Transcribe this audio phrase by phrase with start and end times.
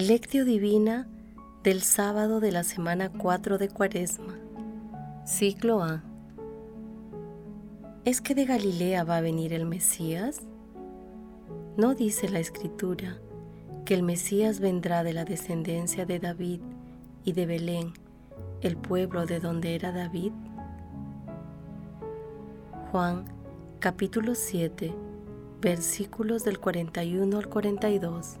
[0.00, 1.06] Lectio Divina
[1.62, 4.34] del sábado de la semana 4 de Cuaresma.
[5.26, 6.02] Ciclo A.
[8.06, 10.40] ¿Es que de Galilea va a venir el Mesías?
[11.76, 13.18] ¿No dice la Escritura
[13.84, 16.60] que el Mesías vendrá de la descendencia de David
[17.24, 17.92] y de Belén,
[18.62, 20.32] el pueblo de donde era David?
[22.90, 23.26] Juan
[23.80, 24.94] capítulo 7
[25.60, 28.40] versículos del 41 al 42.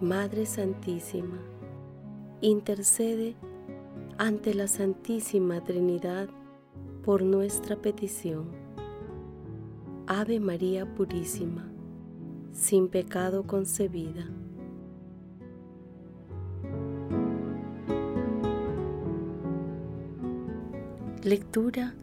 [0.00, 1.40] Madre Santísima,
[2.40, 3.34] intercede
[4.16, 6.28] ante la Santísima Trinidad
[7.02, 8.46] por nuestra petición.
[10.06, 11.68] Ave María Purísima,
[12.52, 14.24] sin pecado concebida.
[21.24, 21.96] Lectura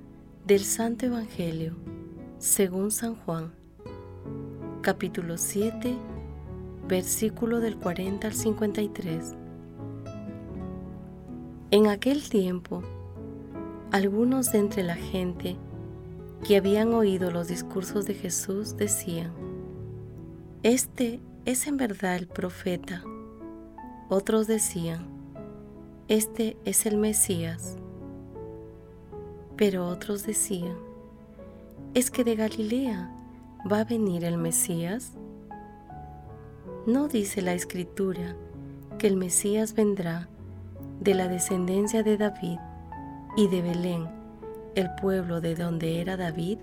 [0.45, 1.77] del Santo Evangelio
[2.39, 3.53] según San Juan,
[4.81, 5.95] capítulo 7,
[6.87, 9.33] versículo del 40 al 53.
[11.71, 12.83] En aquel tiempo,
[13.91, 15.55] algunos de entre la gente
[16.47, 19.31] que habían oído los discursos de Jesús decían,
[20.63, 23.03] Este es en verdad el profeta.
[24.09, 25.07] Otros decían,
[26.07, 27.77] Este es el Mesías.
[29.55, 30.75] Pero otros decían,
[31.93, 33.09] ¿es que de Galilea
[33.71, 35.13] va a venir el Mesías?
[36.85, 38.35] ¿No dice la escritura
[38.97, 40.27] que el Mesías vendrá
[40.99, 42.59] de la descendencia de David
[43.35, 44.07] y de Belén,
[44.75, 46.59] el pueblo de donde era David?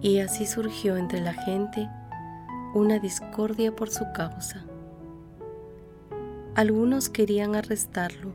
[0.00, 1.88] Y así surgió entre la gente
[2.74, 4.64] una discordia por su causa.
[6.54, 8.32] Algunos querían arrestarlo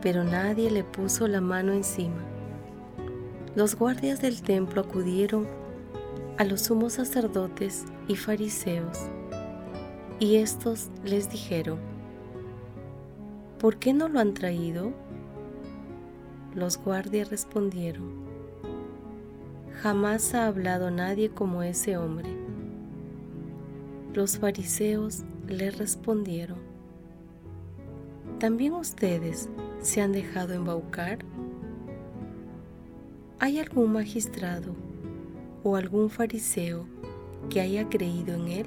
[0.00, 2.22] pero nadie le puso la mano encima.
[3.54, 5.48] Los guardias del templo acudieron
[6.38, 8.96] a los sumos sacerdotes y fariseos,
[10.20, 11.80] y estos les dijeron,
[13.58, 14.92] ¿por qué no lo han traído?
[16.54, 18.12] Los guardias respondieron,
[19.82, 22.28] jamás ha hablado nadie como ese hombre.
[24.14, 26.58] Los fariseos le respondieron,
[28.38, 29.48] ¿también ustedes
[29.80, 31.18] se han dejado embaucar?
[33.40, 34.87] ¿Hay algún magistrado
[35.68, 36.86] o algún fariseo
[37.50, 38.66] que haya creído en él?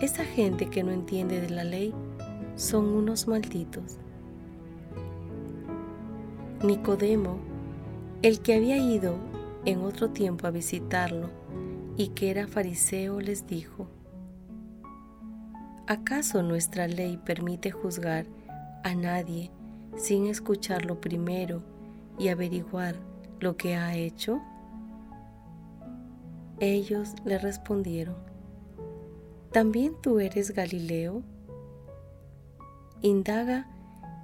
[0.00, 1.94] Esa gente que no entiende de la ley
[2.56, 3.98] son unos malditos.
[6.62, 7.38] Nicodemo,
[8.22, 9.16] el que había ido
[9.64, 11.28] en otro tiempo a visitarlo
[11.96, 13.86] y que era fariseo, les dijo,
[15.86, 18.26] ¿acaso nuestra ley permite juzgar
[18.82, 19.50] a nadie
[19.96, 21.62] sin escucharlo primero
[22.18, 22.96] y averiguar
[23.40, 24.40] lo que ha hecho?
[26.66, 28.16] Ellos le respondieron,
[29.52, 31.22] ¿también tú eres Galileo?
[33.02, 33.68] Indaga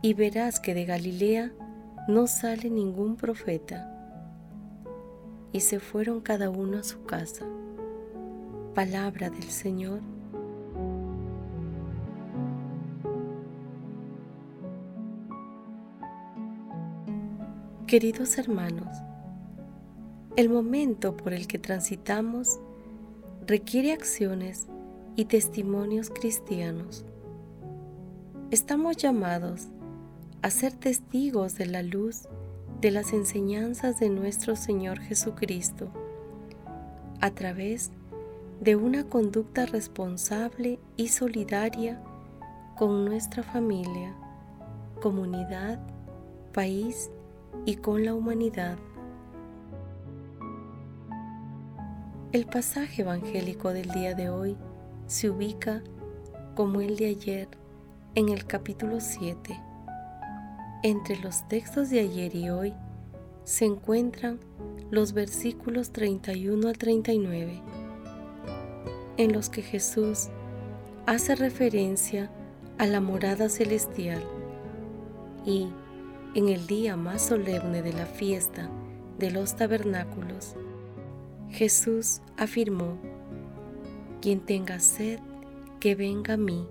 [0.00, 1.52] y verás que de Galilea
[2.08, 3.94] no sale ningún profeta.
[5.52, 7.44] Y se fueron cada uno a su casa.
[8.74, 10.00] Palabra del Señor.
[17.86, 18.88] Queridos hermanos,
[20.36, 22.60] el momento por el que transitamos
[23.46, 24.66] requiere acciones
[25.16, 27.04] y testimonios cristianos.
[28.50, 29.68] Estamos llamados
[30.42, 32.28] a ser testigos de la luz
[32.80, 35.90] de las enseñanzas de nuestro Señor Jesucristo
[37.20, 37.90] a través
[38.60, 42.00] de una conducta responsable y solidaria
[42.78, 44.14] con nuestra familia,
[45.02, 45.80] comunidad,
[46.52, 47.10] país
[47.66, 48.78] y con la humanidad.
[52.32, 54.56] El pasaje evangélico del día de hoy
[55.08, 55.82] se ubica
[56.54, 57.48] como el de ayer
[58.14, 59.60] en el capítulo 7.
[60.84, 62.72] Entre los textos de ayer y hoy
[63.42, 64.38] se encuentran
[64.92, 67.62] los versículos 31 al 39,
[69.16, 70.28] en los que Jesús
[71.06, 72.30] hace referencia
[72.78, 74.22] a la morada celestial
[75.44, 75.66] y
[76.36, 78.70] en el día más solemne de la fiesta
[79.18, 80.54] de los tabernáculos,
[81.50, 82.96] Jesús afirmó,
[84.20, 85.18] quien tenga sed,
[85.80, 86.66] que venga a mí,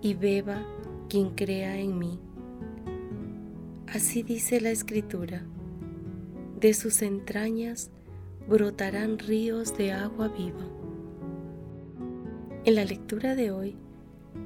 [0.00, 0.66] y beba
[1.08, 2.18] quien crea en mí.
[3.86, 5.44] Así dice la Escritura,
[6.58, 7.90] de sus entrañas
[8.48, 10.66] brotarán ríos de agua viva.
[12.64, 13.76] En la lectura de hoy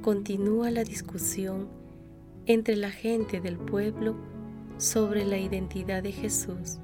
[0.03, 1.69] continúa la discusión
[2.47, 4.17] entre la gente del pueblo
[4.79, 6.79] sobre la identidad de Jesús,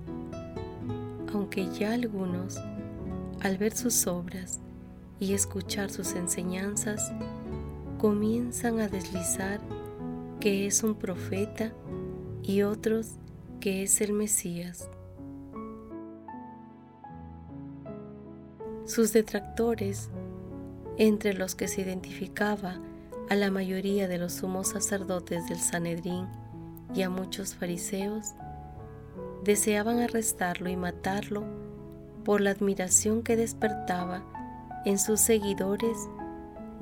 [1.33, 2.59] aunque ya algunos,
[3.41, 4.61] al ver sus obras
[5.19, 7.13] y escuchar sus enseñanzas,
[7.99, 9.61] comienzan a deslizar
[10.41, 11.73] que es un profeta
[12.43, 13.13] y otros
[13.61, 14.89] que es el Mesías.
[18.85, 20.11] Sus detractores,
[20.99, 22.81] entre los que se identificaba
[23.31, 26.27] a la mayoría de los sumos sacerdotes del Sanedrín
[26.95, 28.35] y a muchos fariseos,
[29.45, 31.45] deseaban arrestarlo y matarlo
[32.25, 34.23] por la admiración que despertaba
[34.85, 35.97] en sus seguidores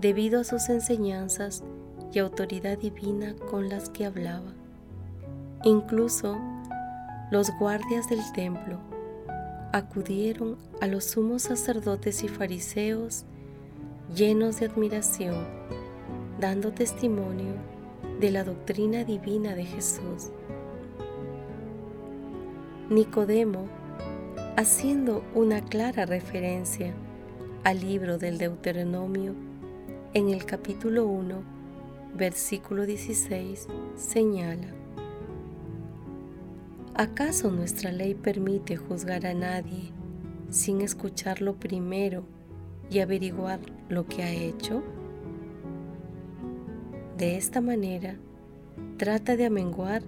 [0.00, 1.62] debido a sus enseñanzas
[2.12, 4.52] y autoridad divina con las que hablaba.
[5.64, 6.38] Incluso
[7.30, 8.78] los guardias del templo
[9.72, 13.24] acudieron a los sumos sacerdotes y fariseos
[14.14, 15.46] llenos de admiración,
[16.40, 17.54] dando testimonio
[18.18, 20.30] de la doctrina divina de Jesús.
[22.90, 23.68] Nicodemo,
[24.56, 26.92] haciendo una clara referencia
[27.62, 29.32] al libro del Deuteronomio,
[30.12, 31.40] en el capítulo 1,
[32.16, 34.66] versículo 16, señala,
[36.94, 39.92] ¿acaso nuestra ley permite juzgar a nadie
[40.48, 42.24] sin escucharlo primero
[42.90, 44.82] y averiguar lo que ha hecho?
[47.16, 48.16] De esta manera,
[48.96, 50.02] trata de amenguar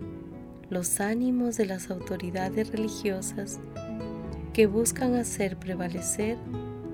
[0.73, 3.61] los ánimos de las autoridades religiosas
[4.55, 6.39] que buscan hacer prevalecer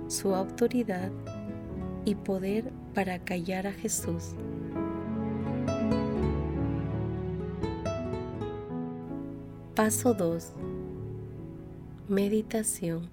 [0.08, 1.12] su autoridad
[2.04, 4.34] y poder para callar a Jesús.
[9.76, 10.54] Paso 2.
[12.08, 13.08] Meditación.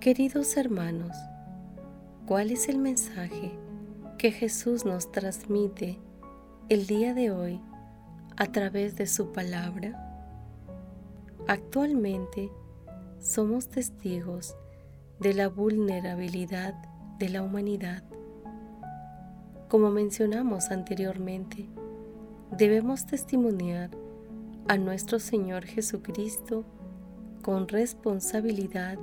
[0.00, 1.16] Queridos hermanos,
[2.26, 3.52] ¿cuál es el mensaje
[4.18, 5.98] que Jesús nos transmite
[6.72, 7.60] el día de hoy
[8.38, 9.92] a través de su palabra?
[11.46, 12.50] Actualmente
[13.20, 14.56] somos testigos
[15.20, 16.72] de la vulnerabilidad
[17.18, 18.02] de la humanidad.
[19.68, 21.68] Como mencionamos anteriormente,
[22.56, 23.90] debemos testimoniar
[24.66, 26.64] a nuestro Señor Jesucristo
[27.42, 28.96] con responsabilidad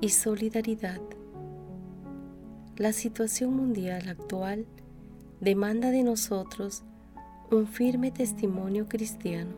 [0.00, 1.02] y solidaridad.
[2.78, 4.64] La situación mundial actual
[5.40, 6.82] demanda de nosotros
[7.50, 9.54] un firme testimonio cristiano.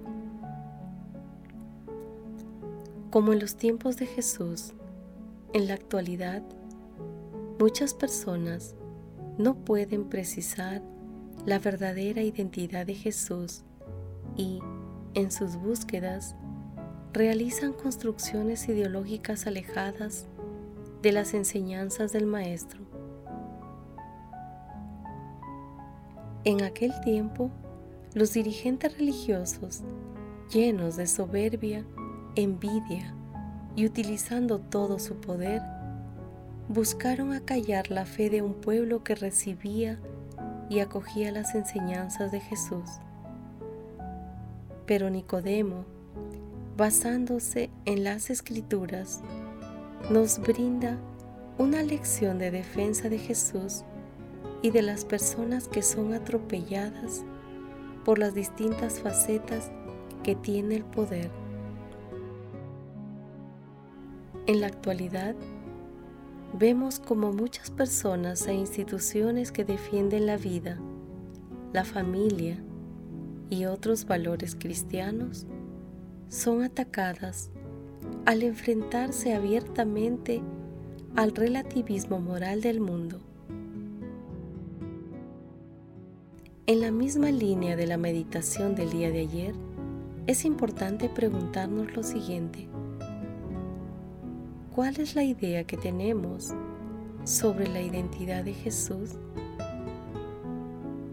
[3.10, 4.74] Como en los tiempos de Jesús,
[5.52, 6.42] en la actualidad,
[7.58, 8.74] muchas personas
[9.38, 10.82] no pueden precisar
[11.46, 13.62] la verdadera identidad de Jesús
[14.36, 14.58] y,
[15.14, 16.34] en sus búsquedas,
[17.12, 20.26] realizan construcciones ideológicas alejadas
[21.02, 22.87] de las enseñanzas del Maestro.
[26.48, 27.50] En aquel tiempo,
[28.14, 29.82] los dirigentes religiosos,
[30.50, 31.84] llenos de soberbia,
[32.36, 33.14] envidia
[33.76, 35.60] y utilizando todo su poder,
[36.70, 40.00] buscaron acallar la fe de un pueblo que recibía
[40.70, 42.88] y acogía las enseñanzas de Jesús.
[44.86, 45.84] Pero Nicodemo,
[46.78, 49.20] basándose en las escrituras,
[50.08, 50.96] nos brinda
[51.58, 53.84] una lección de defensa de Jesús
[54.62, 57.24] y de las personas que son atropelladas
[58.04, 59.70] por las distintas facetas
[60.22, 61.30] que tiene el poder.
[64.46, 65.34] En la actualidad,
[66.58, 70.78] vemos como muchas personas e instituciones que defienden la vida,
[71.72, 72.58] la familia
[73.50, 75.46] y otros valores cristianos
[76.28, 77.50] son atacadas
[78.24, 80.42] al enfrentarse abiertamente
[81.16, 83.27] al relativismo moral del mundo.
[86.68, 89.54] En la misma línea de la meditación del día de ayer,
[90.26, 92.68] es importante preguntarnos lo siguiente.
[94.74, 96.50] ¿Cuál es la idea que tenemos
[97.24, 99.12] sobre la identidad de Jesús?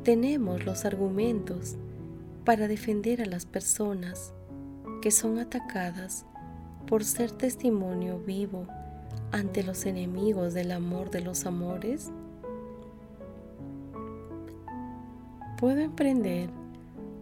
[0.03, 1.77] Tenemos los argumentos
[2.43, 4.33] para defender a las personas
[5.01, 6.25] que son atacadas
[6.85, 8.67] por ser testimonio vivo
[9.31, 12.11] ante los enemigos del amor de los amores?
[15.57, 16.49] Puedo emprender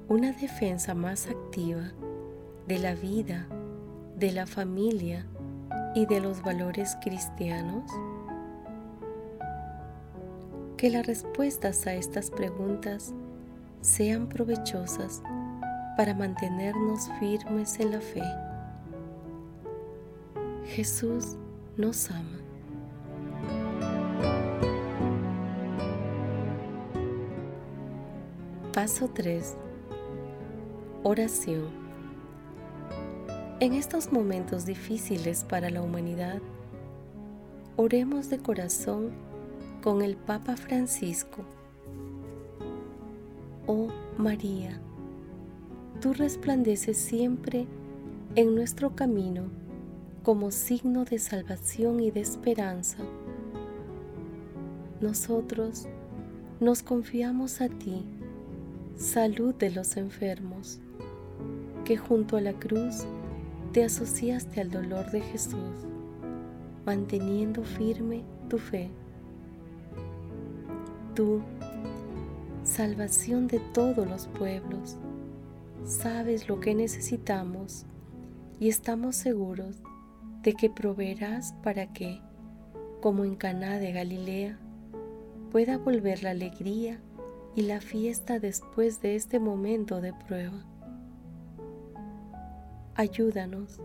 [0.08, 1.92] una defensa más activa
[2.68, 3.48] de la vida,
[4.18, 5.26] de la familia
[5.96, 7.84] y de los valores cristianos?
[10.78, 13.14] Que las respuestas a estas preguntas
[13.82, 15.22] sean provechosas
[15.96, 18.24] para mantenernos firmes en la fe.
[20.66, 21.38] Jesús
[21.78, 22.43] nos ama.
[28.84, 29.56] Paso 3.
[31.04, 31.70] Oración.
[33.62, 36.42] En estos momentos difíciles para la humanidad,
[37.78, 39.12] oremos de corazón
[39.82, 41.46] con el Papa Francisco.
[43.68, 43.88] Oh
[44.18, 44.82] María,
[46.02, 47.66] tú resplandeces siempre
[48.36, 49.44] en nuestro camino
[50.24, 52.98] como signo de salvación y de esperanza.
[55.00, 55.88] Nosotros
[56.60, 58.04] nos confiamos a ti,
[58.98, 60.80] salud de los enfermos,
[61.84, 63.06] que junto a la cruz
[63.72, 65.88] te asociaste al dolor de Jesús,
[66.86, 68.90] manteniendo firme tu fe.
[71.16, 71.42] Tú,
[72.64, 74.98] salvación de todos los pueblos,
[75.86, 77.86] sabes lo que necesitamos
[78.60, 79.82] y estamos seguros
[80.44, 82.22] de que proveerás para que,
[83.02, 84.60] como en Caná de Galilea,
[85.52, 87.00] pueda volver la alegría
[87.56, 90.66] y la fiesta después de este momento de prueba.
[92.96, 93.80] Ayúdanos,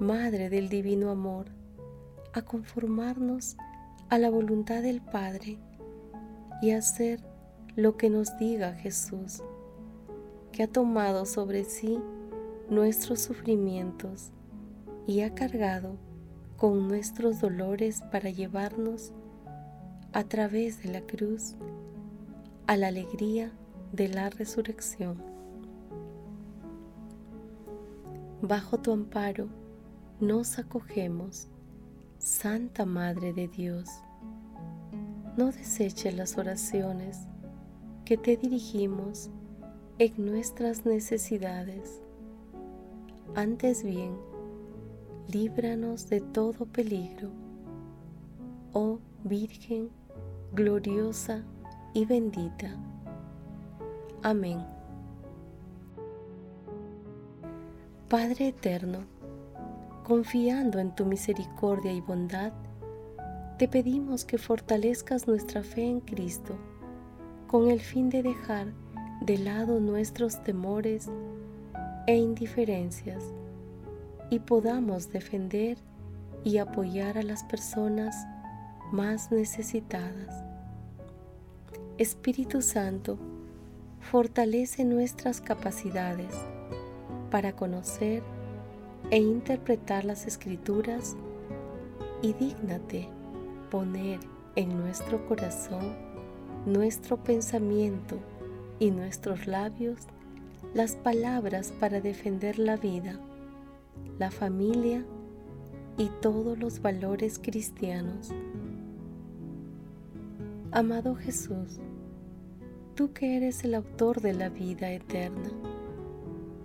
[0.00, 1.46] Madre del Divino Amor,
[2.32, 3.56] a conformarnos
[4.08, 5.58] a la voluntad del Padre
[6.60, 7.20] y hacer
[7.76, 9.42] lo que nos diga Jesús,
[10.50, 11.98] que ha tomado sobre sí
[12.68, 14.30] nuestros sufrimientos
[15.06, 15.96] y ha cargado
[16.56, 19.12] con nuestros dolores para llevarnos
[20.12, 21.56] a través de la cruz
[22.66, 23.52] a la alegría
[23.92, 25.22] de la resurrección.
[28.40, 29.48] Bajo tu amparo
[30.20, 31.48] nos acogemos,
[32.18, 33.88] Santa Madre de Dios.
[35.36, 37.26] No deseches las oraciones
[38.04, 39.30] que te dirigimos
[39.98, 42.00] en nuestras necesidades.
[43.34, 44.16] Antes bien,
[45.28, 47.30] líbranos de todo peligro.
[48.72, 49.90] Oh Virgen
[50.52, 51.44] gloriosa
[51.94, 52.76] y bendita.
[54.22, 54.64] Amén.
[58.08, 59.00] Padre eterno,
[60.04, 62.52] confiando en tu misericordia y bondad,
[63.58, 66.56] te pedimos que fortalezcas nuestra fe en Cristo
[67.46, 68.66] con el fin de dejar
[69.20, 71.08] de lado nuestros temores
[72.06, 73.22] e indiferencias
[74.30, 75.78] y podamos defender
[76.44, 78.16] y apoyar a las personas
[78.90, 80.51] más necesitadas.
[82.02, 83.18] Espíritu Santo,
[84.00, 86.34] fortalece nuestras capacidades
[87.30, 88.22] para conocer
[89.10, 91.16] e interpretar las escrituras
[92.20, 93.08] y dígnate
[93.70, 94.20] poner
[94.56, 95.96] en nuestro corazón,
[96.66, 98.18] nuestro pensamiento
[98.78, 100.00] y nuestros labios
[100.74, 103.18] las palabras para defender la vida
[104.18, 105.04] la familia
[105.98, 108.32] y todos los valores cristianos.
[110.70, 111.80] Amado Jesús,
[112.94, 115.50] tú que eres el autor de la vida eterna,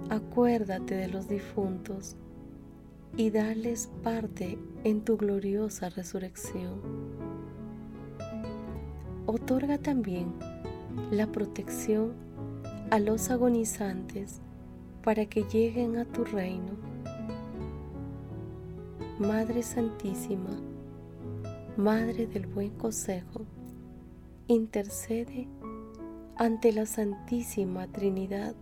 [0.10, 2.16] acuérdate de los difuntos
[3.16, 6.82] y dales parte en tu gloriosa resurrección.
[9.26, 10.34] Otorga también
[11.12, 12.14] la protección
[12.92, 14.42] a los agonizantes
[15.04, 16.88] para que lleguen a tu reino
[19.20, 20.62] Madre Santísima,
[21.76, 23.48] Madre del Buen Consejo,
[24.48, 25.48] intercede
[26.40, 28.54] ante la Santísima Trinidad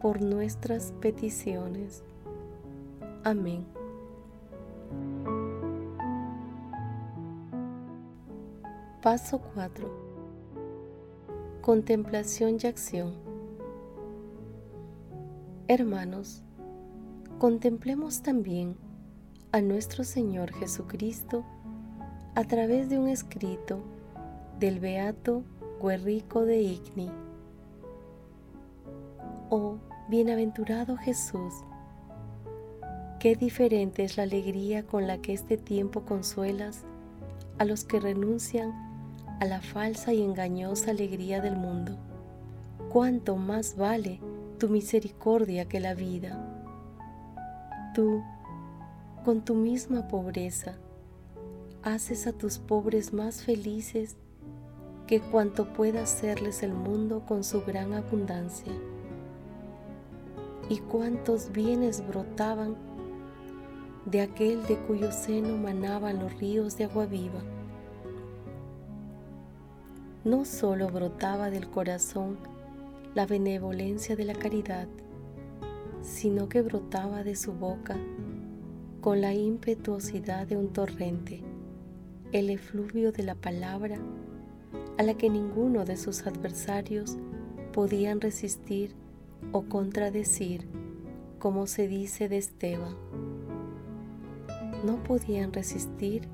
[0.00, 2.04] por nuestras peticiones.
[3.24, 3.64] Amén.
[9.00, 9.90] Paso 4.
[11.62, 13.14] Contemplación y acción.
[15.68, 16.42] Hermanos,
[17.38, 18.76] contemplemos también
[19.50, 21.44] a nuestro Señor Jesucristo
[22.34, 23.80] a través de un escrito
[24.58, 25.42] del Beato
[25.82, 27.10] Guerrico de Igni.
[29.50, 31.52] Oh, bienaventurado Jesús,
[33.18, 36.84] qué diferente es la alegría con la que este tiempo consuelas
[37.58, 38.72] a los que renuncian
[39.40, 41.98] a la falsa y engañosa alegría del mundo.
[42.88, 44.20] Cuánto más vale
[44.60, 46.38] tu misericordia que la vida.
[47.92, 48.22] Tú,
[49.24, 50.76] con tu misma pobreza,
[51.82, 54.16] haces a tus pobres más felices
[55.12, 58.72] que cuanto pueda hacerles el mundo con su gran abundancia.
[60.70, 62.76] Y cuántos bienes brotaban
[64.06, 67.42] de aquel de cuyo seno manaban los ríos de agua viva.
[70.24, 72.38] No solo brotaba del corazón
[73.14, 74.88] la benevolencia de la caridad,
[76.00, 77.98] sino que brotaba de su boca
[79.02, 81.42] con la impetuosidad de un torrente,
[82.32, 83.98] el efluvio de la palabra
[84.98, 87.16] a la que ninguno de sus adversarios
[87.72, 88.94] podían resistir
[89.52, 90.68] o contradecir,
[91.38, 92.96] como se dice de Esteban.
[94.84, 96.28] No podían resistir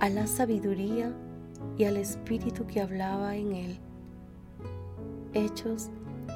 [0.00, 1.12] a la sabiduría
[1.78, 3.78] y al espíritu que hablaba en él.
[5.34, 5.90] Hechos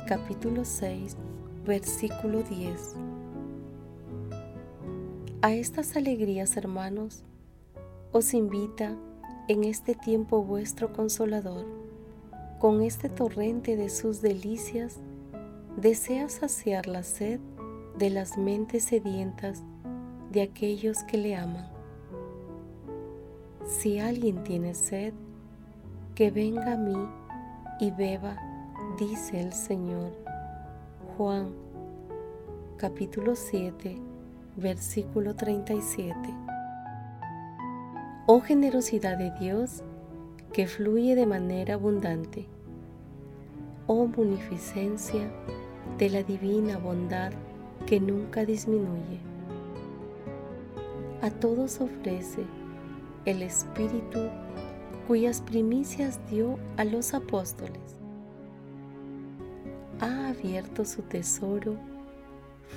[0.06, 1.16] capítulo 6
[1.64, 2.96] versículo 10.
[5.42, 7.24] A estas alegrías, hermanos,
[8.12, 8.96] os invita
[9.50, 11.66] en este tiempo vuestro consolador,
[12.60, 15.00] con este torrente de sus delicias,
[15.76, 17.40] desea saciar la sed
[17.98, 19.64] de las mentes sedientas
[20.30, 21.68] de aquellos que le aman.
[23.66, 25.14] Si alguien tiene sed,
[26.14, 27.08] que venga a mí
[27.80, 28.36] y beba,
[29.00, 30.12] dice el Señor.
[31.16, 31.50] Juan
[32.76, 33.98] capítulo 7,
[34.56, 36.49] versículo 37.
[38.32, 39.82] Oh generosidad de Dios
[40.52, 42.46] que fluye de manera abundante.
[43.88, 45.28] Oh munificencia
[45.98, 47.32] de la divina bondad
[47.86, 49.18] que nunca disminuye.
[51.22, 52.44] A todos ofrece
[53.24, 54.20] el Espíritu
[55.08, 57.96] cuyas primicias dio a los apóstoles
[60.00, 61.74] ha abierto su tesoro,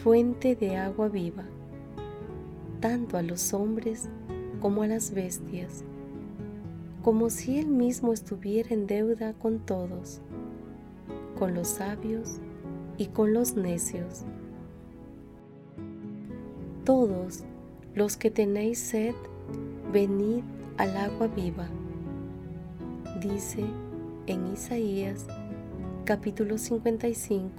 [0.01, 1.43] fuente de agua viva,
[2.79, 4.09] tanto a los hombres
[4.63, 5.83] como a las bestias,
[7.03, 10.21] como si él mismo estuviera en deuda con todos,
[11.37, 12.39] con los sabios
[12.97, 14.23] y con los necios.
[16.85, 17.43] Todos
[17.93, 19.15] los que tenéis sed,
[19.91, 20.45] venid
[20.77, 21.67] al agua viva,
[23.21, 23.65] dice
[24.27, 25.27] en Isaías
[26.05, 27.51] capítulo 55,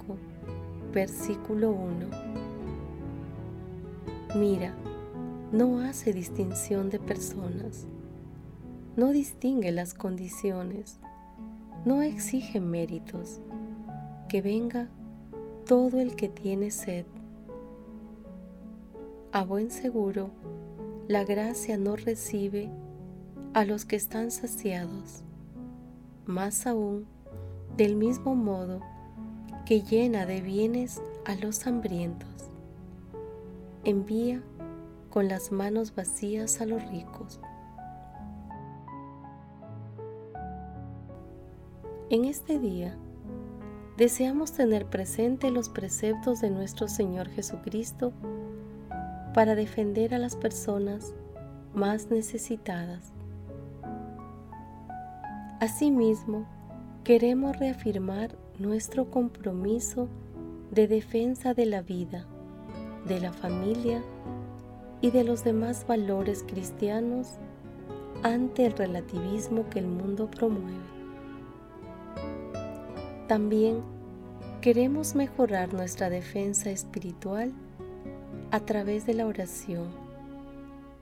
[0.91, 2.07] versículo 1.
[4.39, 4.73] Mira,
[5.55, 7.87] no hace distinción de personas,
[8.97, 10.99] no distingue las condiciones,
[11.85, 13.39] no exige méritos,
[14.27, 14.89] que venga
[15.65, 17.05] todo el que tiene sed.
[19.31, 20.29] A buen seguro,
[21.07, 22.69] la gracia no recibe
[23.53, 25.23] a los que están saciados,
[26.25, 27.05] más aún
[27.77, 28.81] del mismo modo
[29.65, 32.27] que llena de bienes a los hambrientos.
[33.85, 34.43] Envía
[35.15, 37.39] con las manos vacías a los ricos.
[42.09, 42.97] En este día,
[43.95, 48.11] deseamos tener presente los preceptos de nuestro Señor Jesucristo
[49.33, 51.13] para defender a las personas
[51.73, 53.13] más necesitadas.
[55.61, 56.45] Asimismo,
[57.05, 60.09] queremos reafirmar nuestro compromiso
[60.71, 62.25] de defensa de la vida,
[63.07, 64.03] de la familia
[65.01, 67.37] y de los demás valores cristianos
[68.23, 70.95] ante el relativismo que el mundo promueve.
[73.27, 73.81] También
[74.61, 77.53] queremos mejorar nuestra defensa espiritual
[78.51, 79.87] a través de la oración,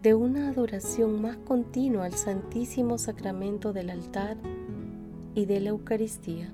[0.02, 4.38] de una adoración más continua al Santísimo Sacramento del altar
[5.36, 6.52] y de la Eucaristía.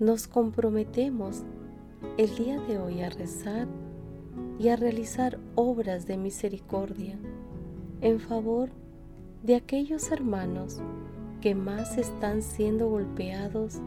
[0.00, 1.42] Nos comprometemos
[2.16, 3.68] el día de hoy a rezar
[4.58, 7.18] y a realizar obras de misericordia
[8.00, 8.70] en favor
[9.42, 10.80] de aquellos hermanos
[11.40, 13.80] que más están siendo golpeados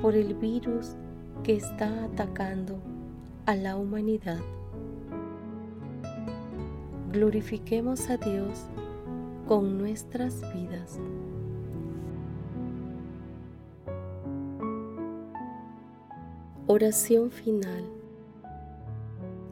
[0.00, 0.96] por el virus
[1.44, 2.78] que está atacando
[3.46, 4.40] a la humanidad.
[7.12, 8.66] Glorifiquemos a Dios
[9.46, 10.98] con nuestras vidas.
[16.66, 18.01] Oración final.